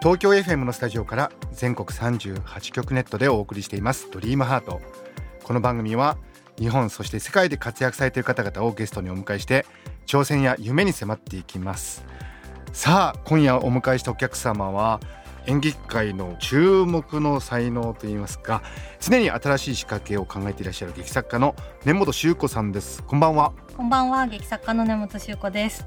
[0.00, 4.10] 東京 FM のスタジオから全国38局ネットでお送りしています。
[4.10, 4.80] ドリームハート。
[5.44, 6.16] この番組は
[6.58, 9.66] 日本そして世界で活躍されている方々をゲストにお迎えして
[10.06, 12.02] 挑戦や夢に迫っていきます。
[12.72, 15.00] さあ今夜お迎えしたお客様は
[15.44, 18.62] 演劇界の注目の才能といいますか
[19.00, 21.54] 常に新しい仕掛けを考えていらっしゃる劇作家の
[21.84, 23.02] 根本修子さんです。
[23.02, 23.52] こんばんは。
[23.76, 25.86] こんばんは、劇作家の根本修子です。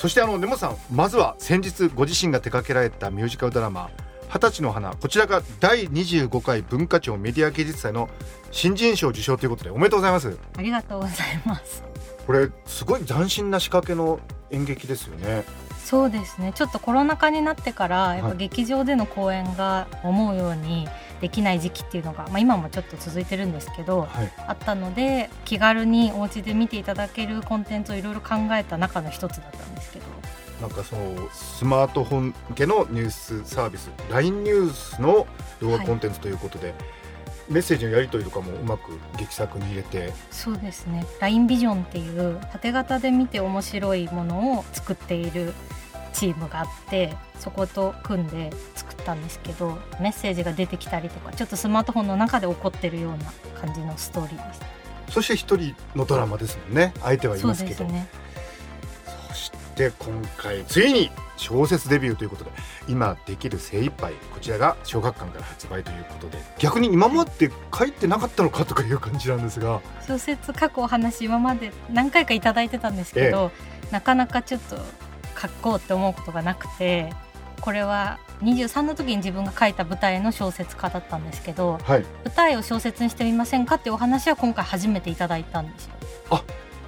[0.00, 3.90] そしてあの根本さんまずは先日ご自身が手掛けられたミュージカルドラマ
[4.32, 8.08] 「二十歳の花」こちらが第25回文化庁メディア芸術祭の
[8.50, 11.84] 新人賞受賞ということでおめでとうございますありがとうございます。
[12.26, 15.44] これすごい斬新な仕掛けの演劇ですよね
[15.84, 16.52] そうですね。
[16.54, 20.88] ちょっとコロナ禍になってから、やっぱはい劇場での公演が思うように
[21.20, 30.06] できない時期っていうのが、まあ今もちょっと続いてるんですけど、はいあったので、気軽にお家で見ていただけるコンテンツをいろいろ考えた中の一つだったんですけど。
[30.60, 35.26] なんかそのスマートフォン向けのニュースサービス LINE ニュースの
[35.58, 36.74] 動画コンテンツということで、
[37.48, 41.04] メッセージのやり取りとかもうまく劇作に入れてそうですね。
[41.20, 45.54] LINE ビジョンっていう縦型で見て面白いものを作っている
[46.12, 53.18] チームがあってそこと組んで作ったんですけどメッセージが出てきたりとかちょっとスマートフォンの中で起こってるような
[53.60, 54.60] 感じのストーリーです。
[55.10, 58.08] そして一人のドラマですもんね相手はいますけどですね。
[59.28, 62.50] そして今回ついに小説デビューということで
[62.86, 73.50] 今できる精一杯こちらが小学館から発売ということで逆に今まで書いてなかったのかとかいう感じなんですが小説書くお話今まで何回かいただいてたんですけど、
[73.90, 74.76] なかなかちょっと
[75.40, 77.12] 書こうって思うことがなくて
[77.60, 82.04] これは23の時に自分が書いた舞台の小説家だったんですけどはい。
[82.24, 85.92] 舞台を小説にしてみませんかっていうお話は今回初めていただいたんですよ。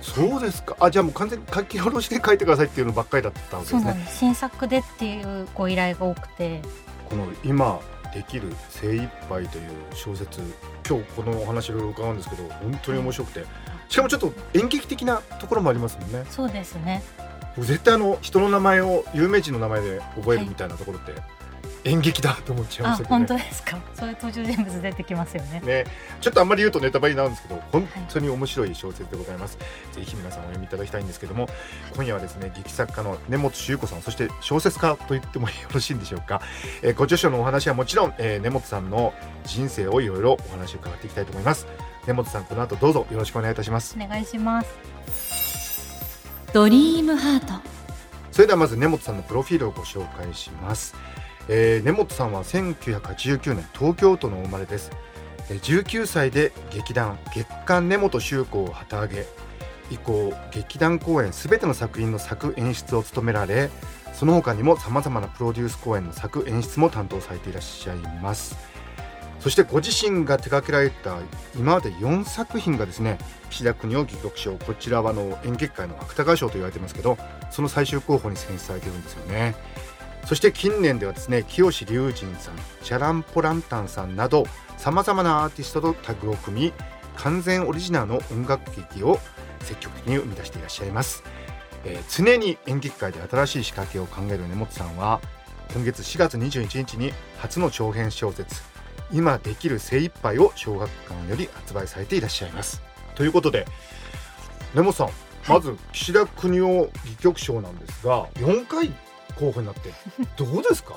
[0.02, 0.76] そうですか。
[0.80, 3.30] あじゃあもう完全に書き下ろしで書いてくださいっていうのばっかりだ。
[3.30, 4.18] ったわけですねそうなんです。
[4.18, 6.60] 新作でっていうご依頼が多くて。
[7.08, 7.78] この今
[8.12, 10.40] できる精一杯という小説
[10.88, 13.44] 今日このお話いろいろ伺うんですけど本当に面白くて。
[13.88, 16.24] しかもちょっと演劇的なところもありますもんね。
[16.28, 17.02] そうですね
[17.56, 21.12] 僕絶対あの人の名前を有名人の名前で覚えるみたいなところって
[21.84, 23.76] 演劇だと思っちゃいまあしたけどね本当ですか。
[23.94, 25.60] そういう登場人物出てきますよね。
[25.64, 25.84] ね、
[26.20, 29.58] ちょっとあんまり言うとネタバレになるんですけど本当に面白い小説でございます、
[29.92, 31.48] ぜひ皆さんお読みいただきたいんですけども
[31.96, 36.40] 今夜はですね劇作家の根本修子さんそして小説家と言ってもよろしいんでしょうか、
[36.82, 39.12] えーご著書のお話はもちろん、えー根本さんの
[39.44, 41.66] 人生をいろいろお話を伺っていきたいと思います。
[42.06, 43.96] 根本さんこの後どうぞよろしくお願いいたします。
[44.00, 45.31] お願いします
[46.52, 47.54] ドリームハート。
[48.30, 50.94] それではまず根本さんのプロフィールをご紹介します、
[51.48, 54.90] えー根本さんは1989年東京都のお生まれです。
[55.48, 59.26] 19歳で劇団月刊根本修子を旗揚げ。
[59.90, 63.68] 以降劇団公演すべての作品の作演出を務められ
[64.14, 68.56] その他にもさまざまなプロデュース公演の作演出も担当されていらっしゃいます。
[69.42, 71.18] そしてご自身が手掛けられた
[71.56, 73.18] 今まで4作品がですね
[73.50, 77.18] 岸田邦夫戯曲賞こちらはあの演劇界の芥川賞と言われてますけど
[77.50, 79.54] その最終候補に選出されてるんですよね。
[80.26, 82.54] そして近年ではですね清志隆人さん
[82.84, 84.44] チャランポランタンさんなど
[84.78, 86.72] さまざまなアーティストとタッグを組み
[87.16, 89.18] 完全オリジナルの音楽劇を
[89.60, 91.24] 積極的に生み出していらっしゃいます、
[91.84, 95.20] えー常に演劇界で新しい仕掛けを考える根本さんは
[95.74, 98.62] 今月4月21日に初の長編小説
[99.12, 102.80] 「今できる精一杯を小学館より発売されていらっしゃいます。
[103.14, 103.66] ということで
[104.74, 105.10] 根本さん
[105.48, 108.90] まず岸田邦夫戯曲賞なんですが4回
[109.38, 109.92] 候補になって
[110.36, 110.94] どうですか？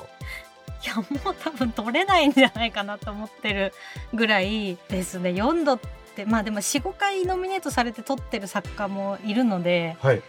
[0.84, 3.72] いやもう多分取れないんじゃないかなと思ってる
[4.14, 5.30] ぐらいですね。
[5.30, 5.80] 4度っ
[6.14, 10.22] てまあでも45回ノミネートされて取ってる作家もいるのではい。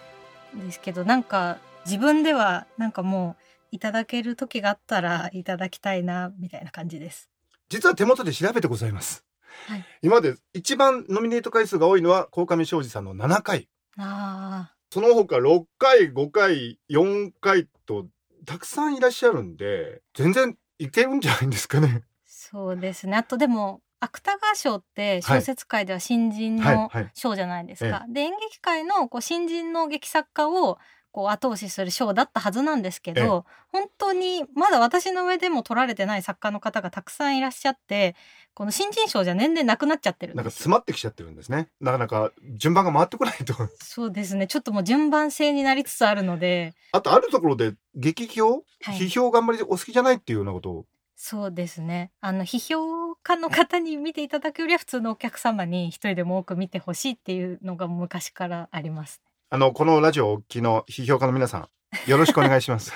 [0.56, 7.30] ですけどなんか自分ではなんかもういただける時があったらいただきたいなみたいな感じです。
[7.70, 9.26] 実は手元で調べてございます、
[9.68, 9.86] はい。
[10.02, 13.68] 今まで一番ノミネート回数が多いのは鴻上庄司さんの7回。
[13.98, 18.08] あその他6回5回4回と
[18.46, 22.04] たくさんいらっしゃるんで全然いけるんじゃないんですかね。
[22.26, 23.18] そうですね。
[23.18, 28.06] あとでも芥川賞って小説界では新人のはいはい賞じゃないですか。
[28.08, 30.78] で演劇界のこう新人の劇作家を
[31.18, 38.16] ここう後押しする賞だったはずなんですけど本当にまだ私の上でも取られてない作家の方がたくさんいらっしゃって
[38.54, 41.70] この新人賞じゃ年々なくなっちゃってるんなんか詰まってきちゃってるんですね。
[41.82, 43.56] なかなか順番が回ってこないと。
[43.82, 44.46] そうですね。
[44.46, 46.76] ちょっともう順番制になりつつあるので。
[46.92, 49.00] あとあるところで劇評、はい。
[49.00, 50.70] 批評があんまりお好きじゃないっていうようなこと？
[50.70, 50.86] を
[51.16, 52.12] そうですね。
[52.22, 61.70] あの批評家の方に見ていただくよりは普通のお客様に一人でも多く見てほしいっていうのが昔からありますあのこのラジオをお聞きの批評家の皆さん
[62.10, 62.92] よろしくお願いします。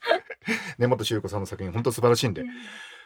[0.78, 2.44] 根本修子さんの作品本当素晴らしいんで。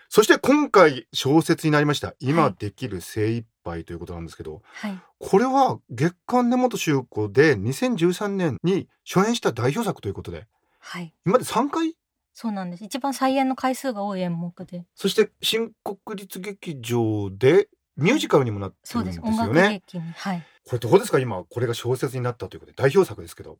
[0.08, 5.00] そして今回小説になりました今できる精一杯ということなんですけど、はい。
[5.18, 10.46] これは月刊根本修子で2013年に初演した代表作ということで
[10.78, 11.12] はい。
[11.26, 11.96] 今まで3回？
[12.32, 12.84] そうなんです。
[12.84, 14.84] 一番再演の回数が多い演目で。
[14.94, 19.82] そして新国立劇場でミュージカルにもなってそうんるですよね。
[19.88, 21.18] 劇にはいこれどうですか？
[21.18, 22.76] 今これが小説になったということで。
[22.80, 23.58] 代表作ですけど。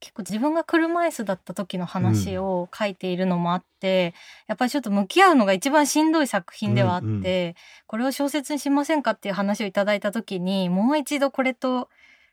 [0.00, 4.14] 結構自分が車椅子だった時の話を書いているのもあって、
[4.46, 7.54] やっぱりちょっと向き合うのが一番しんどい作品ではあって、うんうん。
[7.86, 11.90] これを小説にしませんかっていう話をいただいた時にもう一度これと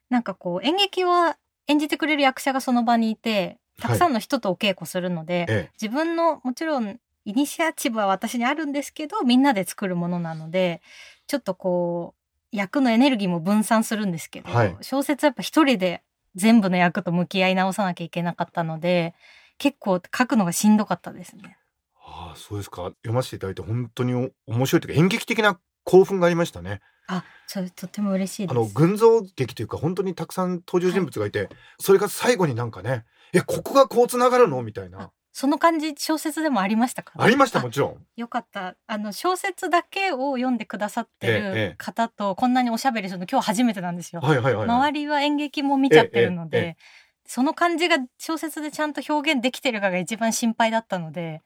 [0.10, 1.36] なんかこう演劇は
[1.68, 5.70] 演じてくれる役者がその場にいてたくさんの人とお稽古するので、え。
[5.82, 10.82] 自分のもちろんイニシアチブは私にあるんですけどみんなで作るものなので
[11.28, 12.25] ちょっとこう
[12.56, 16.04] 役のエネルギーも分散するんですけど、はい小説はやっぱ一人で
[16.36, 19.14] 全部の役と向き合い直さなきゃいけなかったので
[19.58, 21.58] 結構書くのがしんどかったですね。
[21.98, 26.82] ああそうですか読ませていただいて本当にお面白いというか演劇的な興奮がありましたね。
[27.08, 28.74] あそれとても嬉しいあのです。
[28.74, 31.50] 群像劇というか本当にたくさん登場人物がいて、
[31.80, 34.64] それが最後になんかねえここがこうつながるの？
[34.64, 37.12] みたいなその感じ小説でもありましたか？
[37.18, 37.98] ありましたあもちろん。
[38.16, 44.22] よかったあの小説だけを読んでくださってええる方とこんなにおしゃべりするの今日初めてなんですよ。
[44.22, 44.70] はいはいはい、はい。
[44.70, 46.78] 周りは演劇も見ちゃってるので、
[47.26, 51.42] その感じが小説でちゃんと表現できてるかが一番心配だったので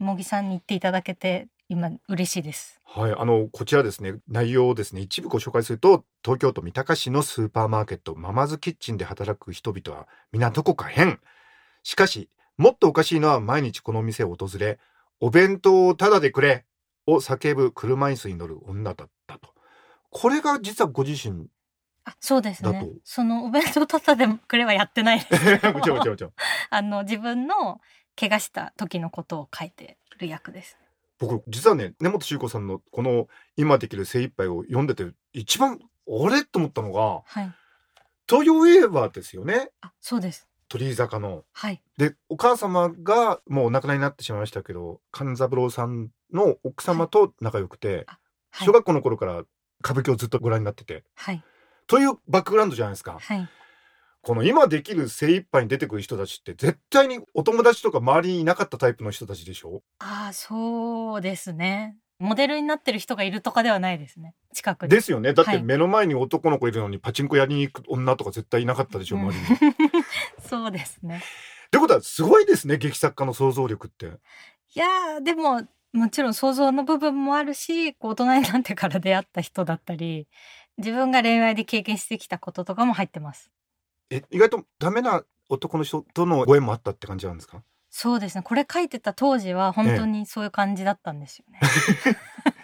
[0.00, 2.80] 茂木さんに言っていただけて今嬉しいです。
[2.84, 11.20] はい、あのこちらですね内容をですね一部ご紹介すると東京都三鷹市のスーパーマーケットママズキッチンで働く人々は皆どこか変
[11.84, 12.28] しかし
[12.60, 14.78] もっとおかしいのは毎日この店を訪れ
[15.18, 16.66] お弁当をタダでくれ
[17.06, 19.54] を叫ぶ車椅子に乗る女だったと
[20.10, 21.46] これが実はご自身
[22.04, 22.86] あそうですね。
[23.02, 26.32] そのお弁当たったでくれはやってないですけど もちろんもちろんもちろん
[26.68, 27.80] あの自分の
[28.14, 30.76] 怪我した時のことを書いてる役です。
[31.18, 36.44] 僕実はね根本修子さんのこの「今できる精一杯」を読んでて一番あれ？
[36.44, 37.54] と思ったのがはい。
[38.28, 40.49] 東洋映画ですよねあそうです。
[40.70, 41.44] 鳥居坂の。
[41.52, 41.82] はい。
[41.98, 49.44] でお母様がもうお亡くなりになってしまいましたけど勘三郎さんの奥様と仲良くて、はい小学校の頃から
[49.84, 51.44] 歌舞伎をずっとご覧になっててはい。
[51.86, 53.18] というバックグラウンドじゃないですか。
[53.20, 53.48] はい。
[54.22, 59.82] この今できる精一杯に出てくる人たちって絶対にお友達とか周りにいなかったタイプの人たちでしょ？
[60.00, 61.96] ああそうですね。
[62.20, 64.34] モデルになってる人がいるとかではないですね。
[64.52, 64.88] 近くに。
[64.90, 70.04] ですよねだってはい目の前に男の子いるのにパチンコやりに行く女とか絶対いなかったでしょうん周りに。
[70.46, 71.16] そうですね。
[71.66, 74.06] ってことはすごいですね劇作家の想像力って。
[74.06, 75.62] いやーでも
[75.92, 80.28] もちろん想像の部分もあるしこう大人になってから出会った人だったり
[80.78, 83.50] 自分が恋愛で経験してきたこととかも入ってます
[84.10, 87.64] え意外とダメな男の人とのご縁もあったって感じなんですか？
[87.90, 88.42] そうですね。
[88.42, 91.60] これ書いてた当時は本当にそういう感じだったんですよね、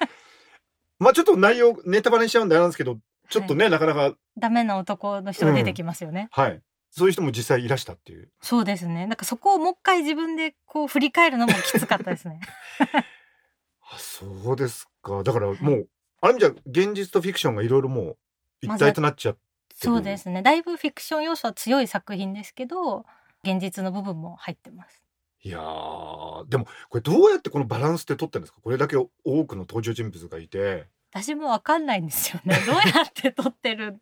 [0.99, 6.63] まあちょっと内容ネタバレにしちゃうんであれなんですけどちょっとね、なかなかダメな男の人が出てきますよね、はい。
[6.91, 8.31] そういう人も実際いらしたっていう。
[8.41, 9.07] そうですね。
[9.07, 12.41] なんかそこをもう一回自分でこう振り返るのもきつかったですね。
[13.83, 15.23] あそうですか。
[15.23, 15.89] だからもう
[16.21, 18.17] ある意味じゃ現実とフィクションがいろいろもう
[18.63, 19.41] 一体となっちゃって
[19.75, 20.43] そうですね。
[20.43, 23.05] だいぶフィクション要素は強い作品ですけど
[23.43, 25.06] 現実の部分も入ってます
[25.47, 28.61] いやーでもこれどうやってこのバランスって取ってるんですか？
[28.63, 29.09] これだけ多
[29.45, 32.59] くの登場人物がいて私もわかんないんですよね。
[32.67, 34.01] どうやって撮ってる、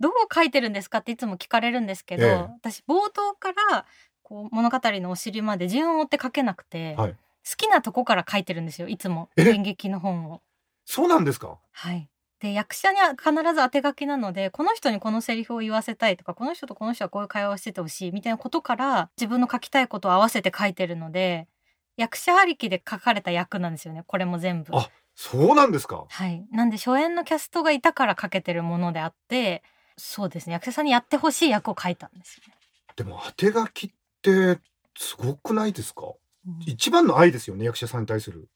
[0.00, 3.86] どう書いてるんですかっていつも聞かれるんですけど、ええ私冒頭から
[4.22, 7.16] こう物語のお尻まで順を追って書けなくて、はい
[7.48, 8.88] 好きなとこから書いてるんですよ。
[8.88, 9.48] いつもえ？
[9.48, 10.42] 演劇の本を。
[10.84, 11.58] そうなんですか？
[11.72, 12.09] はい。
[12.40, 21.48] で役者には必ず当て書きなのでこの人にこのセリフを言わせたいとかこの人とこの人はこういう会話をしててほしいみたいなことから自分の書きたいことを合わせて書いてるので
[21.96, 24.74] 役者ありきで書かれた役なんですよねこれも全部。
[24.74, 26.06] あそうなんですか？
[26.08, 26.46] はい。
[26.50, 29.62] なんで初演のキャストがいたから書けてるものであって、
[29.98, 30.54] そうですね。
[30.54, 32.54] 役者さんにやってほしい役を書いたんですよね。
[32.96, 33.90] でも当て書きっ
[34.22, 34.58] て
[34.96, 36.06] すごくないですか？
[36.46, 38.48] うん好一番の愛ですよね役者さんに対する。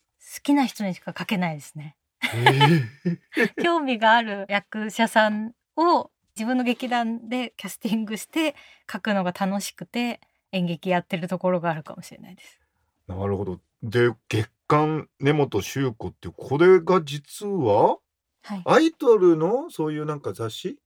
[0.42, 1.96] きな人にしか書けないですね。
[3.62, 8.54] 興味がある役者さんを自分の劇団でキャスティングして
[8.90, 10.20] 書くのが楽しくて
[10.52, 12.60] 演劇やってるところがあるかもしれないです。
[13.06, 17.98] なるほどで月刊根本周子ってこれが実は
[18.46, 18.62] はい。
[18.66, 20.78] アイドルのそういうなんか雑誌？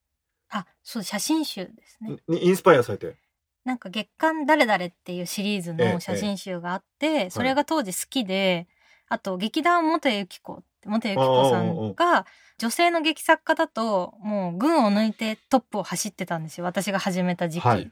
[0.51, 2.17] あ、そう写真集ですね。
[2.29, 3.17] にインスパイアされて？
[3.65, 8.69] なんか月刊誰々っていうシリーズええの写真集があって、それが当時好きで、
[9.09, 12.27] あと劇団元由紀子って元由紀子さんが
[12.59, 16.65] 女性の劇作家だともう群を抜いてトップを走ってたんですよ。
[16.65, 17.67] 私が始めた時期。
[17.67, 17.91] はい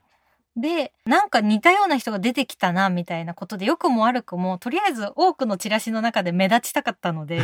[0.58, 7.42] で、なんか似たような人が出てきたな、みたいなことで、良くも悪くも、とりあえず多くのチラシの中で目立ちたかったので、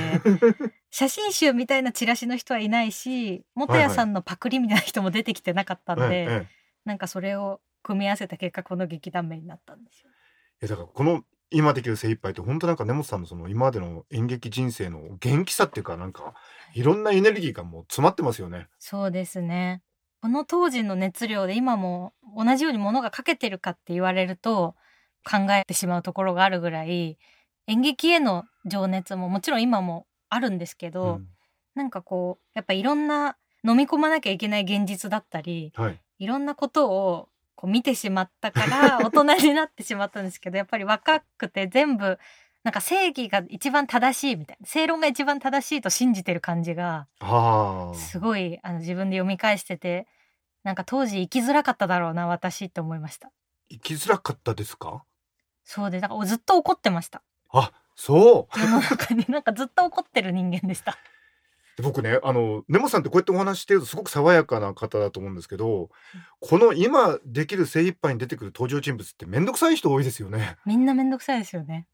[0.90, 10.10] 写真集みたいなチラシの人はいないし、元谷さんのパクリみたいな人も出てきてなかったんで、ええええなんかそれを組み合わせた結果この劇団名になったんですよ。
[10.62, 16.34] いやだからこの今できる精一杯って本当なんか根本さんのその今までの演劇人生の元気さっていうかなんか
[16.74, 18.68] いろんなエネルギーがもう詰まってますよね。
[18.78, 19.82] そうですね。
[20.20, 24.74] この当時の熱量で今も同じようにものが書けてるかって言われると
[25.28, 27.18] 考えてしまうところがあるぐらい
[27.66, 31.28] 演劇への情熱ももちろん今もあるんですけど、うん
[31.74, 35.98] なんかこうやっぱいろんな飲み込まなきゃいけない現実だったりはい。
[36.18, 37.28] いろんなことを
[37.62, 42.18] こう見てしまったから 大人になってしまったんですけどやっぱり若くて全部
[42.64, 47.06] なんか正義が一番正しいみたいな正論が一番正しいと信じてる感じが。
[47.94, 50.06] すごいあの自分で読み返してて
[50.64, 53.30] なんか当時生きづらかっただろうな私って思いました
[53.70, 55.04] 生きづらかったですか？
[55.64, 58.58] そうでだからずっと怒ってましたあ、そう。
[58.60, 60.98] 世の中になんかずっと怒ってる人間でしたで
[61.80, 65.88] 僕ねあの根本さんってこうやってお話ししてるとすごく爽やかな方だと思うんですけど、
[66.40, 70.56] この今できる精一杯に出てくる登場人物って面倒くさい人多いですよね。
[70.66, 71.86] みんなめんどくさいですよね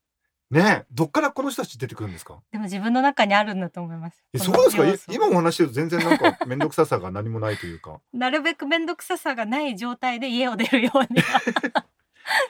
[0.51, 2.41] ねえどっからこの人たち出てくるんですか？
[2.51, 5.13] でも自分の中にあるんだと思いますえそうですか？
[5.13, 8.01] 今お話ししてると全然なんか面倒くささが何もないというか。
[8.15, 11.41] なるべくめんどくささがない状態で家を出るようには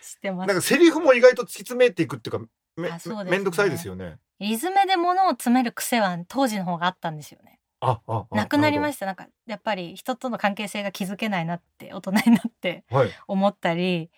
[0.00, 4.18] してますなんかセリフも意外と突き詰めていくっていうかめあそうですねめんどくさいですよね。
[4.40, 7.58] リズムで物を詰める癖は当時の方があったんですよね。
[7.80, 9.06] あああなくなりましした。
[9.06, 12.96] なんかやっぱり人との関係性が築けないなって大人になってた。
[12.96, 13.10] はい。
[13.28, 14.10] 思ったり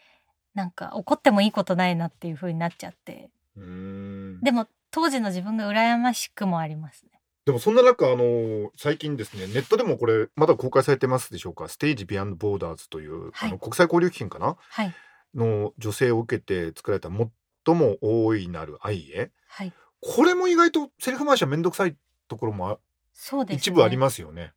[0.54, 3.30] なんか怒ってもいいことないなっていう風になっちゃって。
[3.56, 7.10] でも当時の自分が羨ましくもありますね。
[7.44, 11.68] でもそんな中あの最近ですねネットでもこれまだ公開されてますでしょうか？
[11.68, 13.48] ステージビアンドボーダーズという、はい。
[13.48, 14.56] あの国際交流基金かな？
[14.58, 14.94] はい。
[15.34, 19.30] の女性を受けて作られた最も大いなる愛へ。
[19.48, 21.96] はいこれも意外とセリフ回しはめんどくさい
[22.28, 22.78] ところもあ
[23.12, 24.52] そうです、ね、一部ありますよね。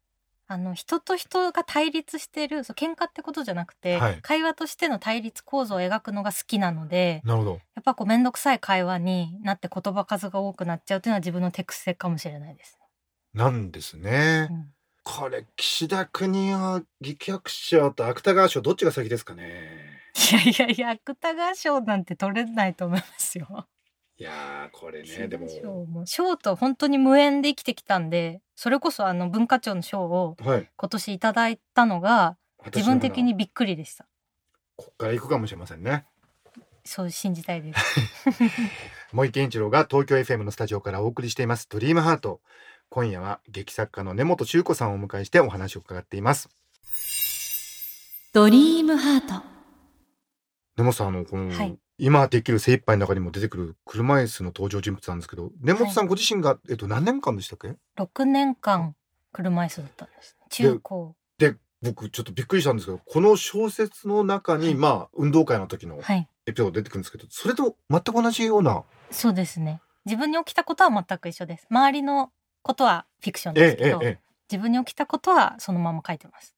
[0.46, 7.52] あの人と人が対立してるそう喧嘩ってことじゃなくて、はい会話としての対立構造を描くのが好きなのでなるほど。
[7.76, 12.78] やっぱこう面倒くさい会話になって言葉数が多くなっちゃうっていうのは自分の手癖かもしれないです
[13.34, 14.12] なんですね。
[14.12, 14.74] ね、うん
[15.04, 20.02] これ岸田国は劇薬賞と芥川賞どっちが先ですかね。
[20.32, 23.68] いやいやいや芥川賞なんて取れないと思いますよ。
[24.24, 26.06] いやーこれねでも。
[26.06, 30.70] 賞と本当に無縁で生きてきたんでそれこそあの文化庁の賞をはい。
[30.77, 32.38] 今年いただいたのが
[32.74, 34.06] 自分的にびっくりでした。
[34.77, 36.06] こっから行くかもしれませんね。
[36.86, 38.00] そう信じたいです。
[39.12, 41.68] 森健一郎が東京 FM のスタジオからお送りしています。
[41.68, 42.39] ドリームハート。
[42.88, 46.48] 今夜は劇作家の根本周子さんをお迎えしてお話を伺っています。
[48.32, 49.44] ドリームハート。
[50.77, 58.94] 根本さんあのこの、はい今できる精一杯の中にも出てくる車椅子の登場人物なんですけど根本さんご自身が、えっと何年間でしたっけ？6年間
[59.32, 61.16] 車椅子だったんです中高。
[61.38, 64.76] で僕ちょっとびっくりしたんですけどこの小説の中に、はい。
[64.76, 66.28] まあ運動会の時のはい。
[66.46, 68.84] エピソード出てくるんですけどそれと全く同じような。
[69.10, 69.80] そうですね。
[70.04, 71.68] 自分に起きたことは全く一緒です。
[71.70, 72.34] 周りの
[72.64, 74.20] ことはフィクションですけど、ええええ。
[74.52, 76.54] 自分に起きたことはそのまま書いてます。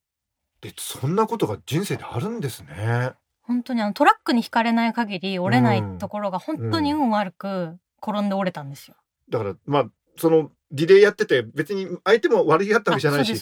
[0.62, 3.12] でそんなことが人生であるんですね
[3.48, 8.96] 本当にあのトラックに引かれない限り折れないところが本当に運悪く転んで折れたんですよ。
[9.30, 9.86] だからまあ
[10.18, 13.40] そのリレーやってて別に相手も悪気があったわけじゃないし。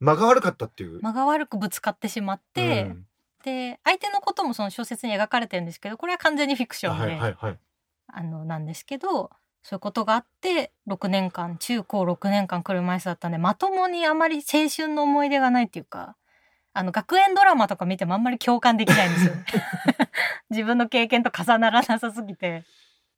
[0.00, 1.00] 間が悪かったっていう。
[1.02, 3.06] 間が悪くぶつかってしまって、うん
[3.46, 7.58] で相手のこともその小説に描かれてるんですけどこれは完全にフィクションで、はいはいはい。
[8.08, 9.30] あのなんですけど
[9.62, 16.16] そういうことがあって6年間中高6年間車椅子だったんでまともにあまり青春の思い出がないっていうか
[16.76, 19.44] あの学園ドラマとか見てもあんまり共感できないんですよね。
[20.50, 22.64] 自分の経験と重ならなさすぎて。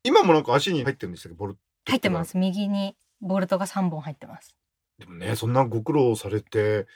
[0.03, 1.59] 今もなんか足に入ってるんでしたっけボルト。
[1.87, 2.23] 入ってま。
[2.23, 2.37] す。
[2.37, 4.55] 右にボルトが3本入ってます。
[4.97, 6.87] でもねそんなご苦労されて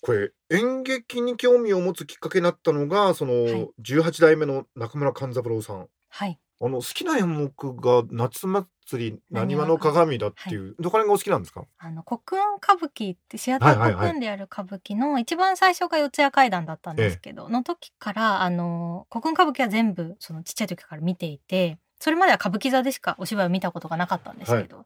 [0.00, 3.68] これ演劇に興味を持つきっかけになったのがその、い。
[3.82, 5.88] 18代目の中村勘三郎さん。
[6.10, 11.64] はいあの好きな演目が夏祭りなにわの鏡だっていう、どこら辺がお好きなんですか？
[11.78, 14.00] あの国運歌舞伎ってシアターはいはいはい。
[14.00, 24.84] 国運でやる歌舞伎の一番最初が四谷怪談だったんですけど、の時からあの国運歌舞伎は全部そのちっちゃい時から見ていてそれまでは歌舞伎座でしかお芝居を見たことがなかったんですけど、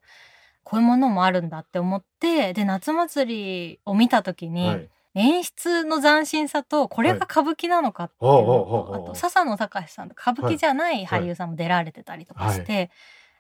[0.65, 9.05] こういうものもあるんだって思ってで夏祭りを見た時に、はい演出の斬新さとこれが歌舞伎なのかっていうのはいと、ほうほうほうほう。
[9.05, 12.91] あと笹野隆さんとか歌舞伎じゃない俳優さんも出られてたりとかして、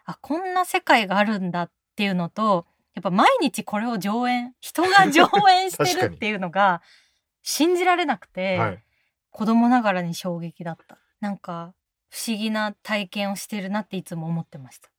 [0.04, 6.82] あこんな世界があるんだっていうのとやっぱ毎日これを上演人が上演してるっていうのが
[7.42, 8.82] 信じられなくて、はい。
[9.30, 10.98] 子供ながらに衝撃だった。
[11.20, 11.74] なんか
[12.10, 14.90] 不思議な体験をしてるなっていつも思ってました。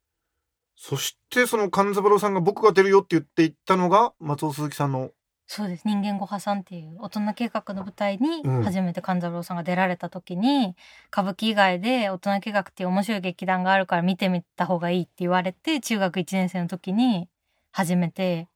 [0.75, 5.11] そしてその勘三郎さんが僕が出るよって言っていったのが松尾鈴木さんの
[5.55, 5.83] そうです。
[5.85, 8.63] 人間ご破産っていう大人計画の舞台にうん。
[8.63, 10.75] 初めて勘三郎さんが出られた時に、
[11.11, 17.29] 歌舞伎以外で大人計画っていう面白い劇団があるから見てみた方がいいって言われて中学1年生の時に
[17.71, 18.47] 初めて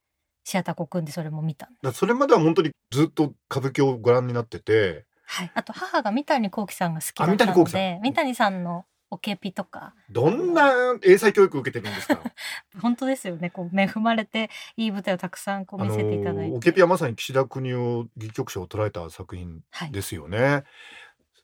[0.44, 9.94] シアターコ組んでそれも見たそれまでは本当にずっと歌舞伎をご覧になっててはい、あと母が三谷幸喜さんが好きだったので三谷さんのオケピとか。
[10.10, 10.72] どんな
[11.04, 12.20] 英才教育を受けてるんですか？
[12.82, 13.50] 本当ですよね。
[13.50, 20.64] こう恵まれていい舞台をたくさんこう見せていただいて、オケピはまさに岸田国夫戯曲賞を捉えた作品はい、ですよね。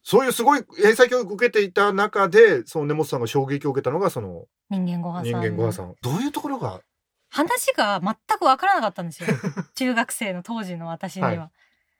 [0.06, 6.82] そういうすごい英才教育を受けていた中でその根本さんが衝撃を受けたのがその人間ご破産人間ご破産どういうところが？
[7.30, 9.30] 話が全く分からなかったんですよ。
[9.76, 11.30] 中学生の当時の私には。
[11.30, 11.52] は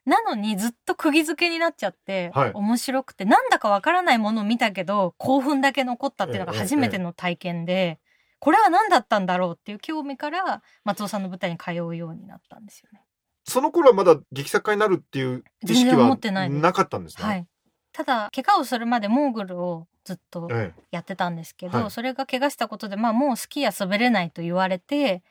[0.06, 2.52] なのにずっと釘付けになっちゃって、はい。
[2.54, 8.00] 面白くてなんだか分からないものを見たけど興奮だけ残ったっていうのがええ初めての体験で、
[8.40, 13.02] これは何だったんだろうっていう興味から松尾さんの舞台に通うようになったんですよね。
[13.46, 17.24] その頃はまだ劇作家になるっていう意識はってないなかったんですね。
[17.26, 17.48] はい、
[17.92, 21.92] ただ怪我をするまでモーグルをずっとえやってたんですけど、はい。
[21.92, 25.24] それが怪我したことで、まあ、もうスキーや滑れないと言われて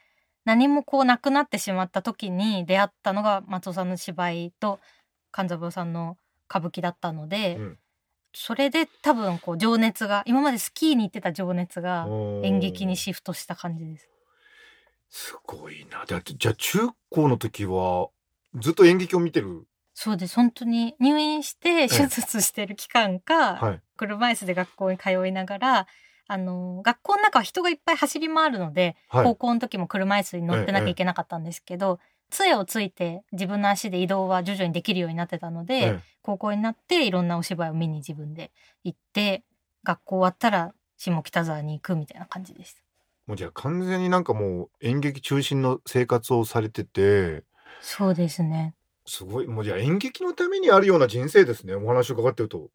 [0.45, 4.81] 何もこうなくなってしまった時に出会ったのが松尾さんの芝居と
[5.31, 6.17] 勘三郎さんの
[6.51, 7.79] 歌舞伎だったので、うん
[8.35, 12.07] それで多分こう情熱が今までスキーに行ってた情熱が
[12.43, 14.09] え演劇にシフトした感じです。
[15.11, 16.07] すごいな。
[16.07, 16.79] だってじゃあ中
[17.11, 18.09] 高の時は
[18.55, 19.67] ずっと演劇を見てる？
[19.93, 23.81] そうです本当に入院して手術してる期間か、はい。
[23.99, 25.87] 車椅子で学校に通いながら
[26.29, 29.25] あの学校の中は人がいっぱい走り回るので、はい。
[29.25, 31.99] 高校の時も車椅子に乗ってなきゃいけなかったんですけど、
[32.31, 36.01] 杖をついて自分の足で移動は徐々にできるようになってたので、ええ。
[36.23, 38.53] 高校になっていろんなお芝居を見に自分で
[38.85, 39.43] 行って
[39.83, 42.83] 学校終わったら下北沢に行くみたいな感じです。
[43.27, 47.45] もうじゃあ完全になんかもう演劇中心の生活をされてて
[47.81, 48.75] そうですね。
[49.05, 49.47] すごい。
[49.47, 51.75] もうじゃあ演劇のためにあるような人生ですね。
[51.75, 52.71] お話を伺ってると。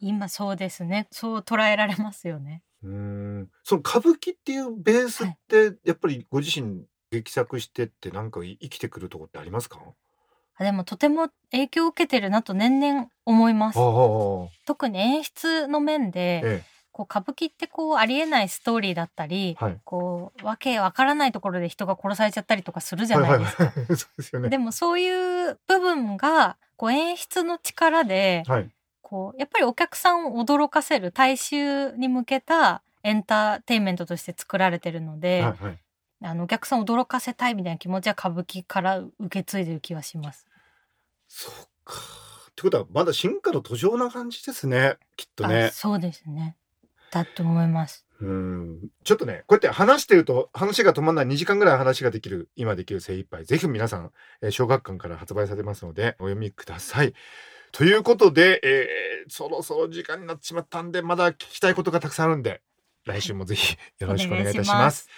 [0.00, 1.06] 今そうですね。
[1.10, 2.62] そう捉えられますよね。
[2.82, 3.50] うーん。
[3.64, 9.80] その歌舞伎っていうベースってやっぱりご自身劇作してってなんか生きてくるとこってありますか？
[10.56, 13.78] あでもとても影響を受けてるなと年々思います。
[14.66, 19.80] 特に演出の面で、えこう歌舞伎ってこうありえないストーリーだったり、えはい。
[19.84, 23.64] こうわけわからないところで人が殺されちゃったりとかするじゃないですか。
[23.64, 24.48] はいはいはい、 そうですよね。
[24.48, 28.70] でもそういう部分がこう演出の力で、はい
[29.08, 35.78] こうやっぱりお客さんを驚かせる大衆に向けたエンターテインメントとして作られてるので、はいはい。
[36.20, 40.46] あのお客さんを驚かせたいみたいな気持ちは歌舞伎から受け継いでる気はします。
[41.26, 41.94] そうか。
[42.50, 44.96] ってことはまだ進化の途上な感じですね。
[45.16, 45.70] きっとあね。
[45.72, 46.56] そうですね。
[47.10, 48.04] だと思います。
[48.20, 48.90] うん。
[49.04, 53.46] ちょっとね、こうやって話してると話が止まらない2時間ぐらい話ができる、今できる精一杯。
[53.46, 57.14] ぜひ皆さん、えー小学館から発売されますので、お読みください。
[57.72, 62.62] ということで、えーそろそろ時間になってしまったんで、まだ聞きたいことがたくさんあるんで、
[63.04, 65.08] 来週もぜひよろしくお願いいたします。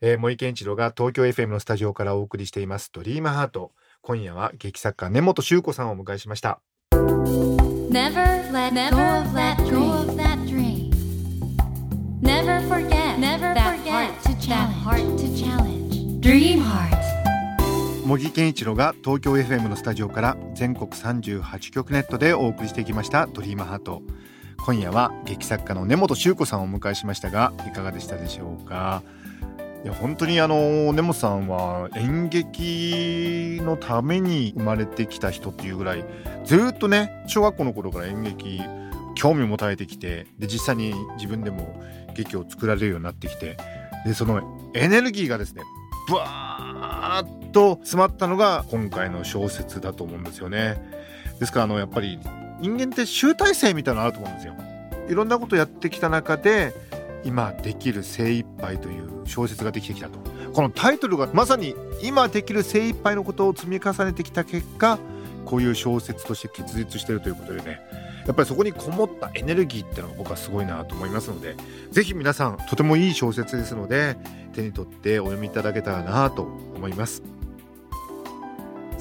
[0.00, 3.72] えー森健一郎が東京 FM のスタジオからお送りしています、ドリームハート。
[4.02, 6.60] 今夜は劇作家根本修子さんをお迎えしました。
[6.92, 10.90] Never let go of that dream.
[12.22, 16.20] Never forget Never to that heart to challenge.
[16.20, 16.95] Dream Heart.
[18.06, 24.00] 茂木健一郎が東京 FM のスタジオから全国38局ネットでお送りしてきました「ドリームハート
[24.64, 29.02] 今夜は劇作家の根本修子さんをお迎えしましたがいかがでしたでしょうか？
[29.84, 36.04] いや本当にあの根本さんは演劇のために生まれてきた人っていうぐらい
[36.44, 38.62] ずっとね小学校の頃から演劇
[39.16, 41.80] 興味を持たれてきてで実際に自分でも
[42.16, 43.56] 劇を作られるようになってきて
[44.04, 45.62] でそのエネルギーがですね
[46.08, 50.76] ブワーッと詰まったのが今回の小説だと思うんですよね。
[51.40, 52.18] ですからあのやっぱり
[52.60, 54.54] 人間って集大成みたいなのあると思うんですよ。
[55.08, 56.74] いろんなことやってきた中で
[57.24, 60.18] 今できる精一杯という小説ができてきたと。
[60.52, 64.98] このタイトルがまさに今できる精一杯のことを積み重ねてきた結果
[65.46, 67.80] こういう小説として結実してるということでね。
[68.26, 71.54] やっぱりそこにこもったエネルギーってのが僕はすごいなと思いますので
[71.92, 74.16] 是非皆さんとてもいい小説ですので
[74.52, 77.35] 手に取ってお読みいただけたらなと思います。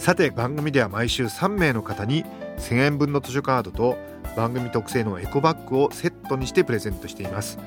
[0.05, 2.25] さて番組では毎週3名の方に
[2.59, 3.97] 1000円分の図書カードと
[4.37, 7.57] 番組特製のエコバッグをセットにしてプレゼントしています。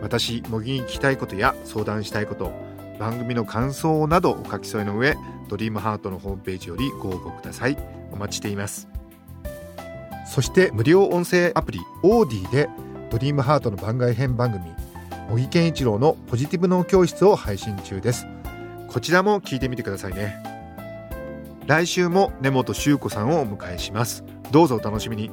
[0.00, 2.50] 私模擬に聞きたいことや相談したいこと
[2.98, 5.16] 番組の感想などお書き添えの上
[5.50, 7.76] ドリームハートのホームページよりご応募ください。
[8.10, 8.88] お待ちしています。
[10.26, 12.70] そして無料音声アプリオーディで
[13.10, 14.64] ドリームハートの番外編番組
[15.28, 18.26] 茂木健一郎のポジティブ脳教室を配信中です。
[18.88, 20.51] こちらも聞いてみてくださいね。
[21.66, 24.24] 来週も根本修子さんをお迎えします。
[24.50, 25.30] どうぞお楽しみに。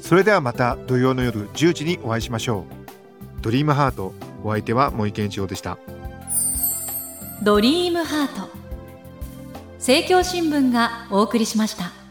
[0.00, 2.66] それではまた土曜の夜10時にお会いしましょ
[3.38, 3.42] う。
[3.42, 4.12] ドリームハート
[4.44, 5.78] お相手は森健一郎でした。
[7.42, 8.48] ドリームハート。
[9.78, 12.01] 政教新聞がお送りしました。